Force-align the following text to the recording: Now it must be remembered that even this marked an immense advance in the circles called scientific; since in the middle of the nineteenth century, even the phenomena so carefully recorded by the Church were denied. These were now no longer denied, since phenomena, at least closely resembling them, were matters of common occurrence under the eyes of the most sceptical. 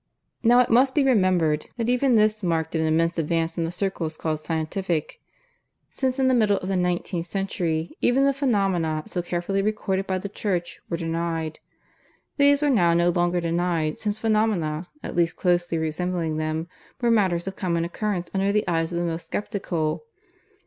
Now 0.41 0.61
it 0.61 0.71
must 0.71 0.95
be 0.95 1.03
remembered 1.03 1.67
that 1.77 1.87
even 1.87 2.15
this 2.15 2.41
marked 2.41 2.73
an 2.73 2.81
immense 2.87 3.19
advance 3.19 3.55
in 3.55 3.65
the 3.65 3.71
circles 3.71 4.17
called 4.17 4.39
scientific; 4.39 5.19
since 5.91 6.17
in 6.17 6.27
the 6.27 6.33
middle 6.33 6.57
of 6.57 6.69
the 6.69 6.75
nineteenth 6.75 7.27
century, 7.27 7.91
even 8.01 8.25
the 8.25 8.33
phenomena 8.33 9.03
so 9.05 9.21
carefully 9.21 9.61
recorded 9.61 10.07
by 10.07 10.17
the 10.17 10.27
Church 10.27 10.79
were 10.89 10.97
denied. 10.97 11.59
These 12.37 12.63
were 12.63 12.69
now 12.71 12.95
no 12.95 13.09
longer 13.09 13.39
denied, 13.41 13.99
since 13.99 14.17
phenomena, 14.17 14.87
at 15.03 15.15
least 15.15 15.35
closely 15.35 15.77
resembling 15.77 16.37
them, 16.37 16.67
were 16.99 17.11
matters 17.11 17.45
of 17.47 17.55
common 17.55 17.85
occurrence 17.85 18.31
under 18.33 18.51
the 18.51 18.67
eyes 18.67 18.91
of 18.91 18.97
the 18.97 19.05
most 19.05 19.31
sceptical. 19.31 20.05